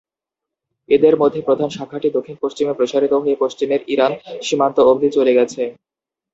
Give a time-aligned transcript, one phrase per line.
[0.89, 4.11] এদের মধ্যে প্রধান শাখাটি দক্ষিণ-পশ্চিমে প্রসারিত হয়ে পশ্চিমের ইরান
[4.43, 5.61] সীমান্ত অবধি চলে গেছে।